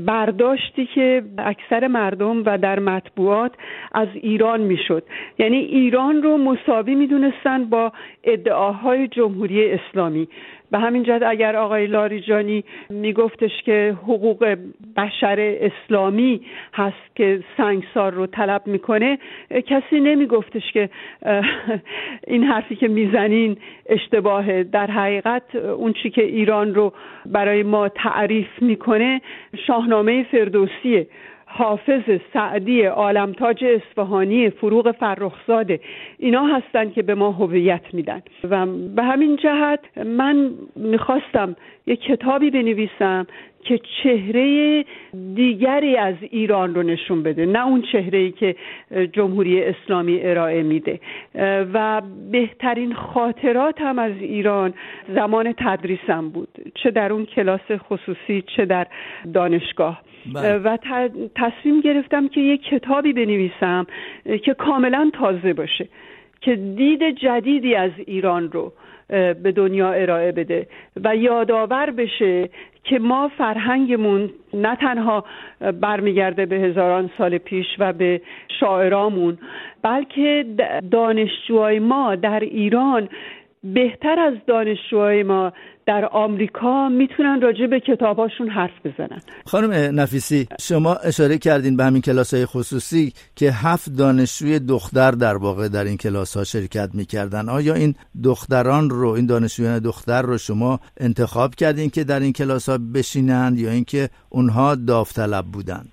برداشتی 0.07 0.87
که 0.87 1.23
اکثر 1.39 1.87
مردم 1.87 2.43
و 2.47 2.59
در 2.59 2.79
مطبوعات 2.79 3.53
از 3.93 4.09
ایران 4.15 4.61
می‌شد. 4.61 5.03
یعنی 5.39 5.57
ایران 5.57 6.23
رو 6.23 6.37
مساوی 6.39 6.95
می‌دونستن 6.95 7.65
با 7.65 7.93
ادعاهای 8.25 9.09
جمهوری 9.09 9.71
اسلامی. 9.71 10.29
به 10.71 10.79
همین 10.79 11.03
جهت 11.03 11.23
اگر 11.23 11.57
آقای 11.57 11.87
لاریجانی 11.87 12.65
میگفتش 12.91 13.63
که 13.65 13.97
حقوق 14.03 14.57
بشر 14.97 15.59
اسلامی 15.61 16.41
هست 16.75 17.17
که 17.17 17.41
سنگسار 17.57 18.13
رو 18.13 18.27
طلب 18.27 18.67
می‌کنه 18.67 19.19
کسی 19.67 20.01
نمیگفتش 20.01 20.73
که 20.73 20.91
این 22.27 22.45
حرفی 22.45 22.77
که 22.77 22.89
می‌زنین 22.89 23.57
اشتباهه 23.87 24.63
در 24.65 24.87
حقیقت 24.91 25.55
اون 25.55 25.93
چی 25.93 26.11
که 26.11 26.23
ایران 26.23 26.75
رو 26.75 26.93
برای 27.27 27.63
ما 27.63 27.89
تعریف 27.89 28.63
می‌کنه 28.63 29.21
شاهنامه 29.67 30.23
فردوسیه. 30.23 31.07
حافظ 31.53 32.03
سعدی 32.33 32.83
عالمتاج 32.83 33.65
اصفهانی 33.65 34.51
فروغ 34.51 34.91
فرخزاده 34.91 35.81
اینا 36.19 36.47
هستن 36.47 36.91
که 36.91 37.03
به 37.03 37.15
ما 37.15 37.31
هویت 37.31 37.83
میدن. 37.93 38.23
و 38.51 38.67
به 38.67 39.03
همین 39.03 39.37
جهت 39.37 39.81
من 40.07 40.51
می‌خواستم 40.77 41.57
یک 41.87 42.01
کتابی 42.01 42.51
بنویسم 42.51 43.27
که 43.65 43.81
چهره 44.03 44.85
دیگری 45.35 45.97
از 45.97 46.15
ایران 46.31 46.75
رو 46.75 46.83
نشون 46.83 47.23
بده 47.23 47.47
نه 47.47 47.67
اون 47.67 47.83
چهره 47.93 48.19
ای 48.19 48.31
که 48.31 48.57
جمهوری 49.13 49.65
اسلامی 49.65 50.21
ارائه 50.23 50.63
میده. 50.63 51.01
و 51.75 52.03
بهترین 52.31 52.95
خاطرات 52.95 53.81
هم 53.81 53.99
از 53.99 54.13
ایران 54.21 54.75
زمان 55.15 55.55
تدریسم 55.59 56.29
بود 56.29 56.49
چه 56.75 56.91
در 56.91 57.13
اون 57.13 57.27
کلاس 57.27 57.73
خصوصی 57.73 58.43
چه 58.57 58.65
در 58.65 58.87
دانشگاه. 59.35 60.03
بله. 60.35 60.59
و 60.59 60.77
تصمیم 61.35 61.81
گرفتم 61.81 62.29
که 62.29 62.41
یک 62.41 62.63
کتابی 62.63 63.13
بنویسم 63.13 63.87
که 64.45 64.55
کاملا 64.55 65.11
تازه 65.15 65.53
باشه. 65.53 65.89
که 66.41 66.57
دید 66.57 67.11
جدیدی 67.11 67.75
از 67.75 67.91
ایران 68.07 68.53
رو 68.53 68.73
به 69.43 69.53
دنیا 69.57 69.93
ارائه 69.93 70.33
بده 70.33 70.67
و 71.05 71.17
یادآور 71.17 71.91
بشه 71.91 72.49
که 72.85 72.99
ما 72.99 73.29
فرهنگمون 73.39 74.31
نه 74.55 74.77
تنها 74.77 75.25
برمیگرده 75.81 76.47
به 76.47 76.57
هزاران 76.57 77.11
سال 77.19 77.39
پیش 77.39 77.67
و 77.79 77.93
به 77.93 78.21
شاعرامون 78.61 79.39
بلکه 79.83 80.45
دانشجوهای 80.91 81.79
ما 81.79 82.15
در 82.15 82.41
ایران 82.41 83.09
بهتر 83.65 84.19
از 84.19 84.35
دانشجوهای 84.47 85.23
ما 85.23 85.53
در 85.87 86.05
آمریکا 86.05 86.89
می‌تونن 86.89 87.41
راجع 87.41 87.67
به 87.67 87.81
کتاباشون 87.81 88.49
حرف 88.49 88.71
بزنن. 88.85 89.21
خانم 89.47 90.01
نفیسی 90.01 90.47
شما 90.61 90.95
اشاره 90.95 91.39
کردین 91.39 91.77
به 91.77 91.85
همین 91.85 92.03
کلاس 92.03 92.35
های 92.35 92.47
خصوصی 92.47 93.13
که 93.37 93.51
هفت 93.51 93.97
دانشجوی 93.99 94.59
دختر 94.59 95.11
در 95.11 95.37
واقع 95.37 95.69
در 95.69 95.85
این 95.85 95.97
کلاس 95.97 96.37
ها 96.37 96.45
شرکت 96.45 96.89
می‌کردن. 96.95 97.49
آیا 97.49 97.75
این 97.75 97.95
دختران 98.25 98.91
رو 98.91 99.09
این 99.09 99.27
دانشجویان 99.27 99.79
دختر 99.79 100.23
رو 100.23 100.39
شما 100.39 100.81
انتخاب 101.01 101.55
کردین 101.55 101.91
که 101.91 102.05
در 102.05 102.21
این 102.21 102.33
کلاس 102.33 102.69
ها 102.69 102.79
بشینند 102.95 103.59
یا 103.59 103.71
اینکه 103.71 104.09
اونها 104.31 104.75
داوطلب 104.75 105.45
بودند؟ 105.45 105.93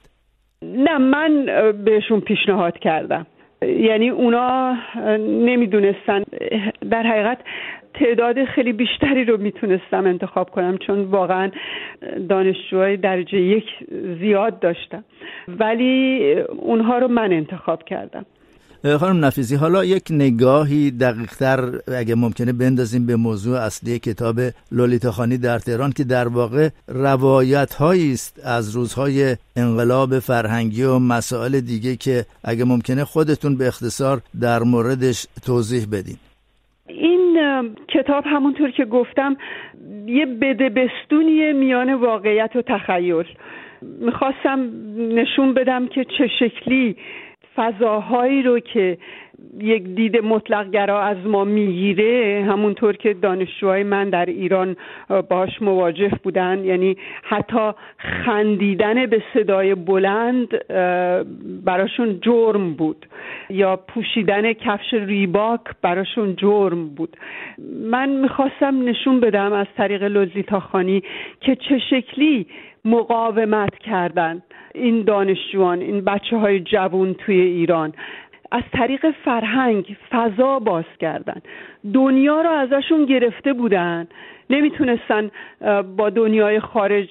نه 0.61 0.97
من 0.97 1.45
بهشون 1.85 2.19
پیشنهاد 2.19 2.77
کردم. 2.81 3.27
یعنی 3.61 4.09
اونا 4.09 4.77
نمی‌دونستن. 5.19 6.23
در 6.91 7.03
حقیقت 7.03 7.37
تعداد 7.93 8.45
خیلی 8.45 8.73
بیشتری 8.73 9.25
رو 9.25 9.37
می‌تونستم 9.37 10.05
انتخاب 10.05 10.49
کنم 10.49 10.77
چون 10.77 11.01
واقعا 11.01 11.51
دانشجوهای 12.29 12.97
درجه 12.97 13.41
یک 13.41 13.65
زیاد 14.19 14.59
داشتم. 14.59 15.03
ولی 15.47 16.33
اونها 16.57 16.97
رو 16.97 17.07
من 17.07 17.33
انتخاب 17.33 17.83
کردم. 17.83 18.25
خانم 18.83 19.25
نفیزی 19.25 19.55
حالا 19.55 19.85
یک 19.85 20.03
نگاهی 20.09 20.91
دقیقتر 20.91 21.59
اگه 21.97 22.15
ممکنه 22.15 22.53
بندازیم 22.53 23.05
به 23.05 23.15
موضوع 23.15 23.59
اصلی 23.59 23.99
کتاب 23.99 24.35
لولیتا 24.71 25.11
خانی 25.11 25.37
در 25.37 25.59
تهران 25.59 25.91
که 25.91 26.03
در 26.03 26.27
واقع 26.27 26.69
روایت 26.87 27.81
است 27.81 28.41
از 28.45 28.75
روزهای 28.75 29.35
انقلاب 29.55 30.19
فرهنگی 30.19 30.83
و 30.83 30.99
مسائل 30.99 31.59
دیگه 31.59 31.95
که 31.95 32.25
اگه 32.43 32.65
ممکنه 32.65 33.03
خودتون 33.03 33.57
به 33.57 33.67
اختصار 33.67 34.21
در 34.41 34.59
موردش 34.59 35.27
توضیح 35.45 35.85
بدین. 35.91 36.17
این 36.87 37.37
کتاب 37.87 38.23
همونطور 38.25 38.71
که 38.71 38.85
گفتم 38.85 39.37
یه 40.05 40.25
بدبستونی 40.25 41.53
میان 41.53 41.93
واقعیت 41.93 42.51
و 42.55 42.61
تخیل. 42.61 43.25
می‌خواستم 43.81 44.69
نشون 44.97 45.53
بدم 45.53 45.87
که 45.87 46.05
چه 46.17 46.27
شکلی 46.39 46.95
فضاهایی 47.57 48.41
رو 48.43 48.59
که 48.59 48.97
یک 49.61 49.83
دید 49.83 50.17
مطلقگرا 50.23 51.01
از 51.01 51.17
ما 51.25 51.43
می‌گیره 51.43 52.45
همونطور 52.49 52.95
که 52.97 53.13
دانشجوهای 53.13 53.83
من 53.83 54.09
در 54.09 54.25
ایران 54.25 54.75
باش 55.29 55.61
مواجه 55.61 56.11
بودن. 56.23 56.65
یعنی 56.65 56.97
حتی 57.23 57.71
خندیدن 57.97 59.05
به 59.05 59.23
صدای 59.33 59.75
بلند 59.75 60.67
براشون 61.65 62.19
جرم 62.21 62.73
بود. 62.73 63.05
یا 63.49 63.75
پوشیدن 63.75 64.53
کفش 64.53 64.93
ریباک 64.93 65.61
براشون 65.81 66.35
جرم 66.35 66.89
بود. 66.89 67.17
من 67.81 68.09
می‌خواستم 68.09 68.83
نشون 68.83 69.19
بدم 69.19 69.53
از 69.53 69.67
طریق 69.77 70.03
لوزی 70.03 70.43
تاخانی 70.43 71.03
که 71.41 71.55
چه 71.55 71.79
شکلی 71.89 72.45
مقاومت 72.85 73.77
کردن. 73.77 74.41
این 74.77 75.01
دانشجویان 75.03 75.81
این 75.81 76.01
بچه 76.01 76.37
های 76.37 76.59
جوون 76.59 77.13
توی 77.13 77.41
ایران 77.41 77.93
از 78.51 78.63
طریق 78.73 79.11
فرهنگ 79.11 79.97
فضا 80.11 80.59
باز 80.59 80.85
کردن. 80.99 81.41
دنیا 81.93 82.41
رو 82.41 82.49
ازشون 82.49 83.05
گرفته 83.05 83.53
بودن. 83.53 84.07
نمی‌تونستن 84.49 85.31
با 85.97 86.09
دنیای 86.09 86.59
خارج 86.59 87.09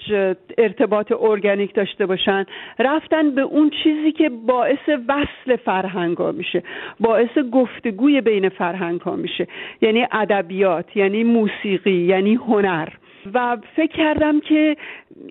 ارتباط 0.59 1.13
ارگانیک 1.21 1.75
داشته 1.75 2.07
باشن. 2.07 2.45
رفتن 2.79 3.31
به 3.31 3.43
اون 3.43 3.71
چیزی 3.83 4.13
که 4.13 4.31
باعث 4.47 4.89
وصل 5.09 5.57
فرهنگ 5.57 6.17
ها 6.17 6.33
میشه. 6.33 6.63
باعث 7.01 7.39
گفتگوی 7.53 8.21
بین 8.21 8.49
فرهنگ 8.49 9.01
ها 9.01 9.17
میشه. 9.17 9.47
یعنی 9.81 10.07
ادبیات 10.13 10.97
یعنی 10.97 11.25
موسیقی 11.25 12.01
یعنی 12.05 12.35
هنر. 12.35 12.89
و 13.35 13.57
فکر 13.77 13.97
کردم 13.97 14.41
که 14.41 14.77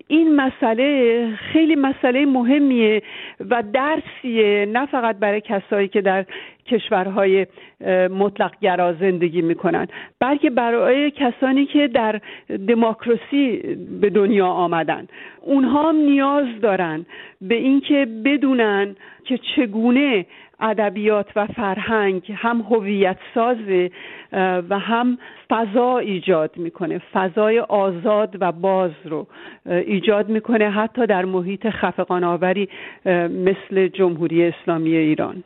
این 0.08 0.36
مسئله 0.36 1.28
خیلی 1.36 1.74
مسئله 1.74 2.26
مهمیه 2.26 3.02
و 3.50 3.62
درسیه 3.72 4.66
نه 4.72 4.86
فقط 4.86 5.16
برای 5.16 5.40
کسایی 5.40 5.88
که 5.88 6.00
در 6.00 6.24
کشورهای 6.66 7.46
مطلق 8.10 8.52
گرا 8.60 8.92
زندگی 8.92 9.42
می‌کنن 9.42 9.88
بلکه 10.20 10.50
برای 10.50 11.10
کسانی 11.10 11.66
که 11.66 11.88
در 11.88 12.20
دموکراسی 12.68 13.56
به 14.00 14.10
دنیا 14.10 14.46
آمدن. 14.46 15.06
اونها 15.40 15.88
هم 15.88 15.96
نیاز 15.96 16.46
دارن 16.62 17.06
به 17.40 17.54
اینکه 17.54 18.06
بدونن 18.24 18.96
که 19.24 19.38
چگونه 19.38 20.26
ادبیات 20.60 21.26
و 21.36 21.46
فرهنگ 21.46 22.32
هم 22.36 22.60
هویت 22.60 23.16
سازه 23.34 23.90
و 24.70 24.78
هم 24.78 25.18
فضا 25.50 25.98
ایجاد 25.98 26.56
می‌کنه. 26.56 26.98
فضای 27.12 27.60
آزاد 27.60 28.36
و 28.40 28.52
باز 28.52 28.92
رو 29.04 29.26
ایجاد 29.66 30.28
می‌کنه 30.28 30.70
حتی 30.70 31.06
در 31.06 31.24
محیط 31.24 31.68
خفقان 31.68 32.24
آوری 32.24 32.68
مثل 33.30 33.88
جمهوری 33.88 34.44
اسلامی 34.44 34.96
ایران. 34.96 35.44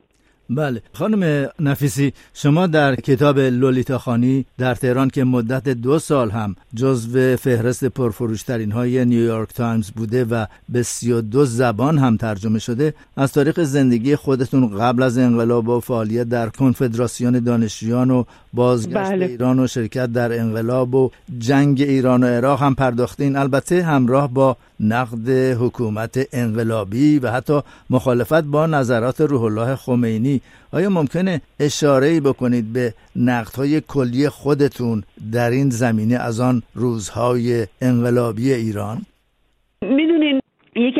بله 0.50 0.82
خانم 0.92 1.48
نفیسی 1.60 2.12
شما 2.34 2.66
در 2.66 2.94
کتاب 2.94 3.38
لولیتا 3.38 3.98
خوانی 3.98 4.44
در 4.58 4.74
تهران 4.74 5.10
که 5.10 5.24
مدت 5.24 5.68
دو 5.68 5.98
سال 5.98 6.30
هم 6.30 6.56
جزو 6.74 7.36
فهرست 7.36 7.84
پرفروشترین 7.84 8.72
های 8.72 9.04
نیویورک 9.04 9.48
تایمز 9.48 9.90
بوده 9.90 10.24
و 10.24 10.46
به 10.68 10.82
سی 10.82 11.12
و 11.12 11.20
دو 11.20 11.44
زبان 11.44 11.98
هم 11.98 12.16
ترجمه 12.16 12.58
شده 12.58 12.94
از 13.16 13.32
تاریخ 13.32 13.62
زندگی 13.62 14.16
خودتون 14.16 14.78
قبل 14.78 15.02
از 15.02 15.18
انقلاب 15.18 15.68
و 15.68 15.80
فعالیت 15.80 16.28
در 16.28 16.48
کنفدراسیون 16.48 17.38
دانشجویان 17.38 18.10
و 18.10 18.24
بازگشت 18.52 18.96
بله. 18.96 19.26
ایران 19.26 19.58
و 19.58 19.66
شرکت 19.66 20.12
در 20.12 20.40
انقلاب 20.40 20.94
و 20.94 21.10
جنگ 21.38 21.80
ایران 21.80 22.24
و 22.24 22.26
عراق 22.26 22.62
هم 22.62 22.74
پرداختین 22.74 23.36
البته 23.36 23.82
همراه 23.82 24.34
با 24.34 24.56
نقد 24.80 25.28
حکومت 25.30 26.28
انقلابی 26.32 27.18
و 27.18 27.30
حتی 27.30 27.60
مخالفت 27.90 28.42
با 28.42 28.66
نظرات 28.66 29.20
روح 29.20 29.42
الله 29.42 29.76
خمینی 29.76 30.39
آیا 30.72 30.90
ممکنه 30.90 31.40
اشاره 31.60 32.20
بکنید 32.20 32.72
به 32.72 32.94
نقدهای 33.16 33.80
کلی 33.80 34.28
خودتون 34.28 35.02
در 35.32 35.50
این 35.50 35.70
زمینه 35.70 36.16
از 36.16 36.40
آن 36.40 36.62
روزهای 36.74 37.66
انقلابی 37.80 38.52
ایران؟ 38.52 39.06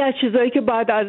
یکی 0.00 0.09
از 0.09 0.14
چیزهایی 0.21 0.50
که 0.50 0.61
بعد 0.61 0.90
از 0.90 1.07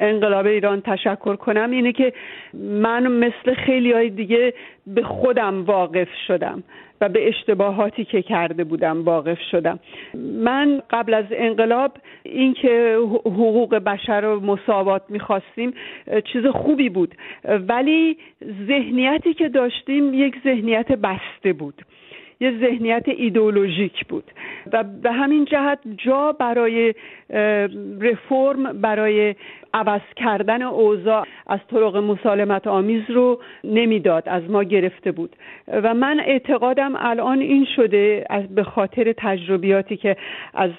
انقلاب 0.00 0.46
ایران 0.46 0.80
تشکر 0.80 1.36
کنم 1.36 1.70
اینه 1.70 1.92
که 1.92 2.12
من 2.54 3.06
مثل 3.06 3.54
خیلی 3.54 3.92
های 3.92 4.10
دیگه 4.10 4.54
به 4.86 5.02
خودم 5.02 5.64
واقف 5.64 6.08
شدم 6.26 6.62
و 7.00 7.08
به 7.08 7.28
اشتباهاتی 7.28 8.04
که 8.04 8.22
کرده 8.22 8.64
بودم 8.64 9.04
واقف 9.04 9.38
شدم. 9.50 9.78
من 10.44 10.82
قبل 10.90 11.14
از 11.14 11.24
انقلاب 11.30 11.92
اینکه 12.22 12.98
حقوق 13.24 13.74
بشر 13.74 14.24
و 14.24 14.40
مساوات 14.40 15.02
می‌خواستیم 15.08 15.74
چیز 16.32 16.46
خوبی 16.46 16.88
بود. 16.88 17.14
ولی 17.44 18.18
ذهنیتی 18.66 19.34
که 19.34 19.48
داشتیم 19.48 20.14
یک 20.14 20.34
ذهنیت 20.44 20.92
بسته 20.92 21.52
بود. 21.52 21.82
یه 22.40 22.58
ذهنیت 22.60 23.04
ایدئولوژیک 23.06 24.06
بود. 24.06 24.24
و 24.72 24.84
به 25.02 25.12
همین 25.12 25.44
جهت 25.44 25.78
جا 25.96 26.32
برای 26.32 26.94
رفرم 28.00 28.80
برای 28.80 29.34
عوض 29.74 30.00
کردن 30.16 30.62
اوضاع 30.62 31.26
از 31.46 31.60
طرق 31.70 31.96
مسالمت 31.96 32.66
آمیز 32.66 33.02
رو 33.08 33.40
نمی‌داد 33.64 34.22
از 34.26 34.50
ما 34.50 34.62
گرفته 34.62 35.12
بود. 35.12 35.36
و 35.68 35.94
من 35.94 36.20
اعتقادم 36.20 36.92
الان 36.96 37.40
این 37.40 37.66
شده 37.76 38.24
از 38.30 38.54
به 38.54 38.62
خاطر 38.62 39.14
تجربیاتی 39.16 39.96
که 39.96 40.16
از 40.54 40.70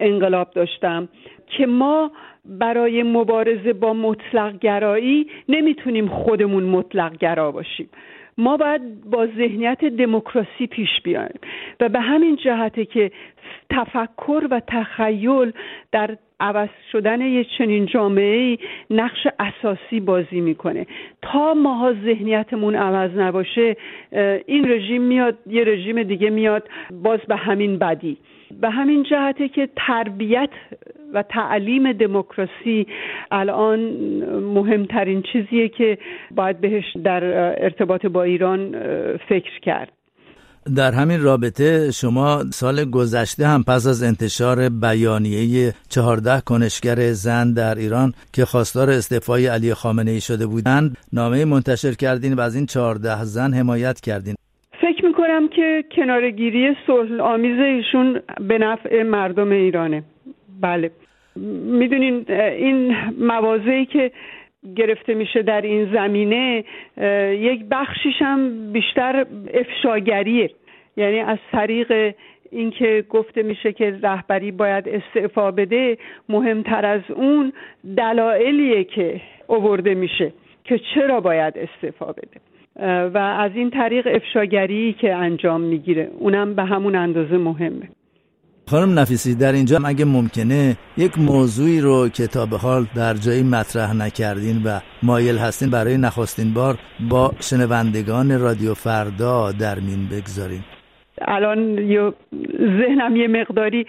انقلاب 0.00 0.50
داشتم 0.50 1.08
که 1.46 1.66
ما 1.66 2.10
برای 2.44 3.02
مبارزه 3.02 3.72
با 3.72 3.92
مطلق 3.92 4.58
گرایی 4.58 5.26
نمی‌تونیم 5.48 6.08
خودمون 6.08 6.62
مطلق 6.64 7.18
گرا 7.18 7.52
باشیم. 7.52 7.88
ما 8.38 8.56
باید 8.56 9.10
با 9.10 9.26
ذهنیت 9.26 9.84
دموکراسی 9.84 10.66
پیش 10.66 11.00
بیایم 11.04 11.40
و 11.80 11.88
به 11.88 12.00
همین 12.00 12.36
جهته 12.36 12.84
که 12.84 13.10
تفکر 13.70 14.48
و 14.50 14.60
تخیل 14.66 15.52
در 15.92 16.16
عوض 16.40 16.68
شدن 16.92 17.20
یک 17.20 17.48
چنین 17.58 17.86
جامعه 17.86 18.58
نقش 18.90 19.26
اساسی 19.38 20.00
بازی 20.00 20.40
می‌کنه. 20.40 20.86
تا 21.22 21.54
ماها 21.54 21.92
ذهنیتمون 21.92 22.74
عوض 22.74 23.10
نباشه 23.18 23.76
این 24.46 24.70
رژیم 24.70 25.02
میاد 25.02 25.38
یه 25.46 25.64
رژیم 25.64 26.02
دیگه 26.02 26.30
میاد 26.30 26.68
باز 26.90 27.20
به 27.28 27.36
همین 27.36 27.78
بدی. 27.78 28.16
به 28.60 28.70
همین 28.70 29.02
جهته 29.02 29.48
که 29.48 29.68
تربیت 29.76 30.50
و 31.14 31.22
تعلیم 31.22 31.92
دموکراسی 31.92 32.86
الان 33.30 33.80
مهمترین 34.40 35.22
چیزیه 35.32 35.68
که 35.68 35.98
باید 36.30 36.60
بهش 36.60 36.84
در 37.04 37.24
ارتباط 37.64 38.06
با 38.06 38.22
ایران 38.22 38.72
فکر 39.28 39.60
کرد. 39.62 39.92
در 40.76 40.92
همین 40.92 41.22
رابطه 41.22 41.90
شما 41.90 42.44
سال 42.50 42.84
گذشته 42.84 43.46
هم 43.46 43.64
پس 43.68 43.86
از 43.86 44.02
انتشار 44.02 44.68
بیانیه 44.68 45.72
چهارده 45.90 46.40
کنشگر 46.46 46.96
زن 46.96 47.52
در 47.52 47.74
ایران 47.74 48.12
که 48.32 48.44
خواستار 48.44 48.90
استعفای 48.90 49.46
علی 49.46 49.74
خامنه 49.74 50.10
ای 50.10 50.20
شده 50.20 50.46
بودند 50.46 50.96
نامه 51.12 51.44
منتشر 51.44 51.92
کردین 51.92 52.34
و 52.34 52.40
از 52.40 52.56
این 52.56 52.66
چهارده 52.66 53.24
زن 53.24 53.52
حمایت 53.54 54.00
کردین. 54.00 54.34
فکر 54.80 55.06
می‌کنم 55.06 55.48
که 55.48 55.84
کنارگیری 55.96 56.76
صلح 56.86 57.20
آمیز 57.20 57.60
ایشون 57.60 58.20
به 58.48 58.58
نفع 58.58 59.02
مردم 59.02 59.50
ایرانه. 59.50 60.02
بله. 60.60 60.90
می‌دونین 61.80 62.24
این 62.30 62.96
موازهی 63.18 63.86
که 63.86 64.10
گرفته 64.76 65.14
میشه 65.14 65.42
در 65.42 65.60
این 65.60 65.92
زمینه 65.92 66.64
یک 67.32 67.64
بخشیش 67.70 68.14
هم 68.22 68.72
بیشتر 68.72 69.26
افشاگریه. 69.54 70.50
یعنی 70.96 71.18
از 71.18 71.38
طریق 71.52 72.14
اینکه 72.50 73.04
گفته 73.08 73.42
میشه 73.42 73.72
که 73.72 73.98
رهبری 74.02 74.50
باید 74.50 74.88
استعفا 74.88 75.50
بده 75.50 75.98
مهمتر 76.28 76.86
از 76.86 77.00
اون 77.10 77.52
دلایلیه 77.96 78.84
که 78.84 79.20
اوورده 79.46 79.94
میشه 79.94 80.32
که 80.64 80.80
چرا 80.94 81.20
باید 81.20 81.58
استعفا 81.58 82.12
بده. 82.12 82.40
و 83.08 83.18
از 83.18 83.50
این 83.54 83.70
طریق 83.70 84.06
افشاگری 84.06 84.92
که 84.92 85.14
انجام 85.14 85.60
می‌گیره 85.60 86.10
اونم 86.18 86.54
به 86.54 86.64
همون 86.64 86.94
اندازه 86.94 87.36
مهمه. 87.36 87.88
خانم 88.70 88.98
نفیسی 88.98 89.34
در 89.34 89.52
اینجا 89.52 89.78
اگه 89.86 90.04
ممکنه 90.04 90.76
یک 90.96 91.18
موضوعی 91.18 91.80
رو 91.80 92.08
کتاب 92.08 92.48
حال 92.54 92.82
در 92.96 93.14
جایی 93.14 93.42
مطرح 93.42 93.96
نکردین 93.96 94.62
و 94.64 94.80
مایل 95.02 95.38
هستین 95.38 95.70
برای 95.70 95.98
نخستین 95.98 96.54
بار 96.54 96.74
با 97.10 97.30
شنوندگان 97.40 98.40
رادیو 98.40 98.74
فردا 98.74 99.52
در 99.52 99.74
مین 99.86 100.08
بگذارین. 100.12 100.60
الان 101.20 101.76
ذهنم 102.80 103.16
یه 103.16 103.28
مقداری 103.28 103.86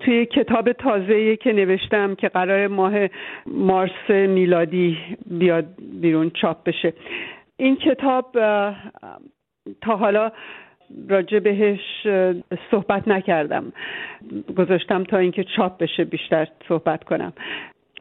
توی 0.00 0.26
کتاب 0.26 0.72
تازه 0.72 1.36
که 1.36 1.52
نوشتم 1.52 2.14
که 2.14 2.28
قرار 2.28 2.66
ماه 2.66 2.92
مارس 3.46 4.10
میلادی 4.10 4.98
بیاد 5.26 5.66
بیرون 6.00 6.30
چاپ 6.30 6.64
بشه. 6.64 6.92
این 7.56 7.76
کتاب 7.76 8.32
تا 9.82 9.96
حالا 9.96 10.32
راجع 11.08 11.38
بهش 11.38 12.06
صحبت 12.70 13.08
نکردم. 13.08 13.72
گذاشتم 14.56 15.04
تا 15.04 15.18
اینکه 15.18 15.44
چاپ 15.44 15.78
بشه 15.78 16.04
بیشتر 16.04 16.48
صحبت 16.68 17.04
کنم. 17.04 17.32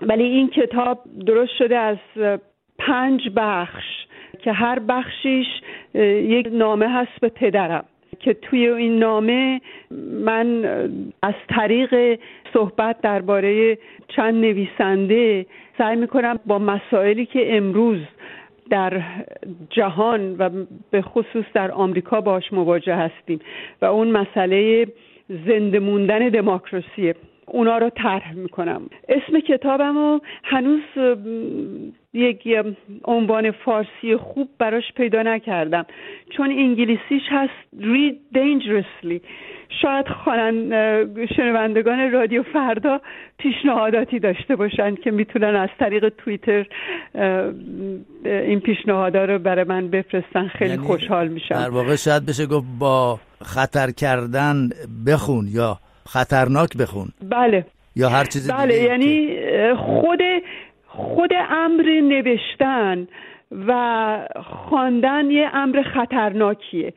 ولی 0.02 0.24
این 0.24 0.50
کتاب 0.50 1.00
درست 1.26 1.52
شده 1.58 1.78
از 1.78 1.98
پنج 2.80 3.30
بخش 3.36 3.86
که 4.40 4.52
هر 4.52 4.80
بخشیش 4.80 5.48
یک 5.94 6.48
نامه 6.52 6.90
هست 6.90 7.22
به 7.22 7.30
پدرم. 7.30 7.86
که 8.20 8.34
توی 8.34 8.68
این 8.68 9.00
نامه 9.00 9.62
من 10.26 10.66
از 11.24 11.34
طریق 11.50 12.20
صحبت 12.54 13.02
درباره 13.02 13.78
چند 14.08 14.36
نویسنده 14.36 15.46
سعی 15.78 15.96
می‌کنم 15.96 16.40
با 16.46 16.60
مسائلی 16.60 17.26
که 17.26 17.58
امروز 17.58 18.00
در 18.70 19.02
جهان 19.70 20.36
و 20.40 20.50
به 20.92 21.02
خصوص 21.02 21.46
در 21.54 21.72
آمریکا 21.72 22.22
باش 22.22 22.54
مواجه 22.54 22.96
هستیم 22.96 23.40
و 23.82 23.86
اون 23.86 24.12
مسئله 24.12 24.88
زنده 25.30 25.80
موندن 25.80 26.30
دموکراسیه 26.30 27.16
اونا 27.48 27.78
رو 27.78 27.90
طرح 27.90 28.34
می‌کنم. 28.34 28.90
اسم 29.10 29.40
کتابم 29.40 30.22
هنوز 30.44 30.82
یک 32.18 32.48
عنوان 33.06 33.52
فارسی 33.52 34.18
خوب 34.18 34.50
براش 34.60 34.84
پیدا 34.96 35.22
نکردم. 35.22 35.86
چون 36.38 36.52
انگلیسیش 36.52 37.24
هست 37.30 37.54
read 37.80 38.38
dangerously. 38.38 39.20
شاید 39.82 40.06
شنوندگان 41.38 42.12
رادیو 42.12 42.44
فردا 42.54 43.02
پیشنهاداتی 43.38 44.20
داشته 44.20 44.56
باشند 44.56 45.00
که 45.00 45.12
می‌تونن 45.12 45.56
از 45.56 45.70
طریق 45.80 46.10
توییتر 46.10 46.66
این 48.26 48.60
پیشنهادا 48.60 49.26
رو 49.26 49.40
برای 49.40 49.64
من 49.64 49.88
بفرستن. 49.88 50.48
خیلی 50.48 50.70
یعنی 50.70 50.84
خوشحال 50.84 51.28
میشم. 51.28 51.56
در 51.56 51.70
واقع 51.70 51.96
شاید 51.96 52.26
بشه 52.26 52.46
گفت 52.46 52.66
با 52.80 53.20
خطر 53.42 53.92
کردن 53.92 54.70
بخون 55.08 55.48
یا 55.52 55.78
خطرناک 56.06 56.78
بخون. 56.78 57.08
بله. 57.30 57.66
یا 57.96 58.10
هر 58.10 58.24
چیزی 58.24 58.52
بله 58.52 58.76
یعنی 58.76 59.38
خود 59.76 60.20
خود 60.98 61.32
امر 61.50 62.02
نوشتن 62.02 63.08
و 63.68 64.28
خواندن 64.44 65.32
یه 65.32 65.50
امر 65.54 65.82
خطرناکیه. 65.82 66.94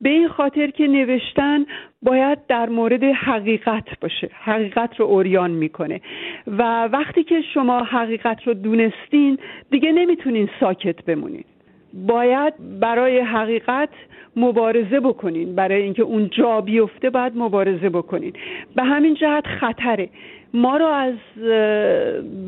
به 0.00 0.08
این 0.08 0.28
خاطر 0.28 0.70
که 0.70 0.86
نوشتن 0.86 1.66
باید 2.02 2.38
در 2.46 2.68
مورد 2.68 3.04
حقیقت 3.04 4.00
باشه. 4.00 4.30
حقیقت 4.44 5.00
رو 5.00 5.06
اوریان 5.06 5.50
می‌کنه. 5.50 6.00
و 6.46 6.84
وقتی 6.84 7.24
که 7.24 7.40
شما 7.54 7.84
حقیقت 7.84 8.46
رو 8.46 8.54
دونستین 8.54 9.38
دیگه 9.70 9.92
نمی‌تونین 9.92 10.48
ساکت 10.60 11.04
بمونین. 11.04 11.44
باید 11.94 12.54
برای 12.80 13.20
حقیقت 13.20 13.88
مبارزه 14.36 15.00
بکنین. 15.00 15.54
برای 15.54 15.82
اینکه 15.82 16.02
اون 16.02 16.30
جا 16.30 16.60
بیفته 16.60 17.10
باید 17.10 17.32
مبارزه 17.36 17.88
بکنین. 17.88 18.32
به 18.76 18.82
همین 18.82 19.14
جهت 19.14 19.46
خطره. 19.46 20.08
ما 20.54 20.76
رو 20.76 20.86
از 20.86 21.14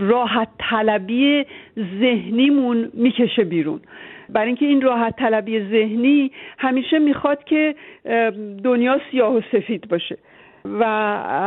راحت 0.00 0.48
طلبی 0.58 1.44
ذهنیمون 2.00 2.90
می‌کشه 2.94 3.44
بیرون. 3.44 3.80
برای 4.28 4.46
اینکه 4.46 4.66
این 4.66 4.80
راحت 4.80 5.16
طلبی 5.16 5.60
ذهنی 5.60 6.30
همیشه 6.58 6.98
می‌خواد 6.98 7.44
که 7.44 7.74
دنیا 8.64 9.00
سیاه 9.10 9.34
و 9.34 9.40
سفید 9.52 9.88
باشه. 9.88 10.18
و 10.64 10.84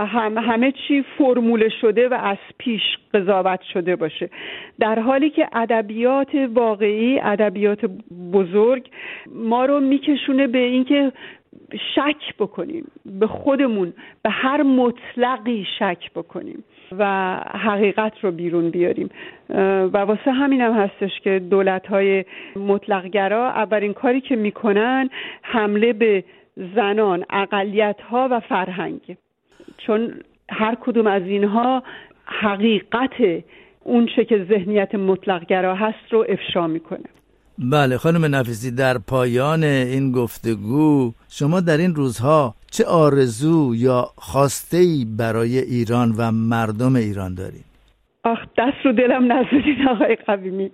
هم 0.08 0.38
همه 0.38 0.74
چی 0.88 1.06
فرموله 1.18 1.70
شده 1.70 2.10
و 2.10 2.14
از 2.14 2.38
پیش 2.58 2.82
قضاوت 3.14 3.62
شده 3.62 3.96
باشه. 3.96 4.30
در 4.80 5.00
حالی 5.00 5.30
که 5.30 5.48
ادبیات 5.54 6.36
واقعی 6.54 7.20
ادبیات 7.20 7.86
بزرگ 8.34 8.90
ما 9.36 9.66
رو 9.66 9.80
میکشونه 9.80 10.48
به 10.48 10.58
اینکه 10.58 11.12
شک 11.96 12.36
بکنیم 12.40 12.92
به 13.06 13.28
خودمون 13.28 13.94
به 14.24 14.30
هر 14.30 14.64
مطلقی 14.64 15.66
شک 15.80 16.12
بکنیم 16.16 16.64
و 16.98 17.36
حقیقت 17.54 18.14
رو 18.22 18.32
بیرون 18.32 18.70
بیاریم. 18.70 19.10
و 19.94 19.98
واسه 19.98 20.32
همین 20.32 20.62
هم 20.62 20.74
هستش 20.74 21.20
که 21.20 21.40
دولت 21.40 21.88
های 21.88 22.26
مطلقگرا 22.56 23.50
اولین 23.50 23.94
کاری 23.94 24.22
که 24.22 24.36
می‌کنن 24.36 25.10
حمله 25.42 25.94
به 25.94 26.24
زنان 26.76 27.26
اقلیت 27.30 28.02
ها 28.10 28.28
و 28.32 28.40
فرهنگ. 28.40 29.18
چون 29.78 30.14
هر 30.50 30.78
کدوم 30.82 31.08
از 31.08 31.24
اینها 31.24 31.84
حقیقت 32.26 33.44
اون 33.84 34.08
چه 34.16 34.26
که 34.26 34.46
ذهنیت 34.50 34.96
مطلقگرا 34.96 35.76
هست 35.76 36.12
رو 36.12 36.26
افشا 36.30 36.68
می‌کنه. 36.68 37.06
بله 37.72 37.98
خانم 37.98 38.36
نفیسی 38.36 38.72
در 38.72 38.98
پایان 38.98 39.64
این 39.64 40.12
گفتگو 40.12 41.12
شما 41.30 41.60
در 41.60 41.78
این 41.78 41.96
روزها 41.96 42.56
چه 42.72 42.86
آرزو 42.86 43.76
یا 43.76 44.06
خواسته 44.16 44.78
ای 44.78 45.06
برای 45.18 45.58
ایران 45.60 46.12
و 46.18 46.32
مردم 46.32 46.96
ایران 46.96 47.36
دارید؟ 47.36 47.66
آخ 48.24 48.40
دست 48.58 48.86
رو 48.86 48.92
دلم 48.92 49.32
نزدید 49.32 49.88
آقای 49.90 50.16
قویمی. 50.16 50.72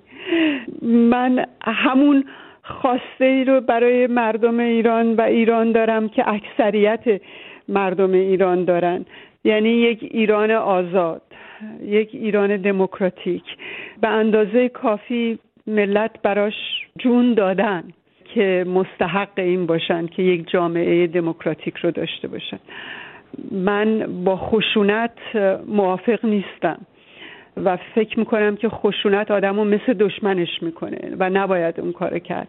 من 0.81 1.45
همون 1.61 2.25
خواسته 2.63 3.25
ای 3.25 3.43
رو 3.43 3.61
برای 3.61 4.07
مردم 4.07 4.59
ایران 4.59 5.13
و 5.13 5.21
ایران 5.21 5.71
دارم 5.71 6.09
که 6.09 6.29
اکثریت 6.29 7.21
مردم 7.67 8.11
ایران 8.11 8.65
دارن. 8.65 9.05
یعنی 9.43 9.69
یک 9.69 9.99
ایران 10.11 10.51
آزاد 10.51 11.21
یک 11.85 12.09
ایران 12.13 12.57
دموکراتیک. 12.57 13.43
به 14.01 14.07
اندازه 14.07 14.69
کافی 14.69 15.39
ملت 15.67 16.21
براش 16.23 16.53
جون 16.99 17.33
دادن 17.33 17.83
که 18.33 18.65
مستحق 18.67 19.29
این 19.37 19.65
باشن 19.65 20.07
که 20.07 20.23
یک 20.23 20.49
جامعه 20.49 21.07
دموکراتیک 21.07 21.77
رو 21.77 21.91
داشته 21.91 22.27
باشن. 22.27 22.59
من 23.51 24.23
با 24.23 24.35
خشونت 24.37 25.17
موافق 25.67 26.25
نیستم. 26.25 26.77
و 27.57 27.77
فکر 27.95 28.19
می‌کنم 28.19 28.55
که 28.55 28.69
خشونت 28.69 29.31
آدم 29.31 29.55
رو 29.55 29.63
مثل 29.65 29.93
دشمنش 29.93 30.63
می‌کنه 30.63 31.15
و 31.19 31.29
نباید 31.29 31.79
اون 31.79 31.91
کار 31.91 32.19
کرد. 32.19 32.47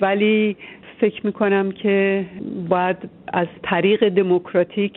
ولی 0.00 0.56
فکر 1.00 1.26
می‌کنم 1.26 1.72
که 1.72 2.24
باید 2.68 2.96
از 3.32 3.46
طریق 3.62 4.08
دموکراتیک 4.08 4.92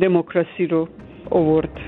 دموکراسی 0.00 0.66
رو 0.66 0.88
اوورد 1.30 1.80